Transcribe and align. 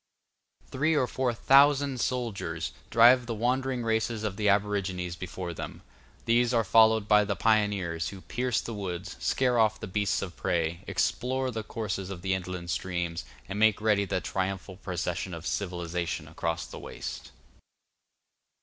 Three 0.71 0.95
or 0.95 1.05
four 1.05 1.31
thousand 1.31 1.99
soldiers 2.01 2.71
drive 2.89 3.27
the 3.27 3.35
wandering 3.35 3.83
races 3.83 4.23
of 4.23 4.35
the 4.35 4.49
aborigines 4.49 5.15
before 5.15 5.53
them; 5.53 5.83
these 6.25 6.55
are 6.55 6.63
followed 6.63 7.07
by 7.07 7.23
the 7.23 7.35
pioneers, 7.35 8.09
who 8.09 8.21
pierce 8.21 8.61
the 8.61 8.73
woods, 8.73 9.15
scare 9.19 9.59
off 9.59 9.79
the 9.79 9.85
beasts 9.85 10.23
of 10.23 10.35
prey, 10.35 10.83
explore 10.87 11.51
the 11.51 11.61
courses 11.61 12.09
of 12.09 12.23
the 12.23 12.33
inland 12.33 12.71
streams, 12.71 13.25
and 13.47 13.59
make 13.59 13.79
ready 13.79 14.05
the 14.05 14.21
triumphal 14.21 14.75
procession 14.77 15.35
of 15.35 15.45
civilization 15.45 16.27
across 16.27 16.65
the 16.65 16.79
waste. 16.79 17.29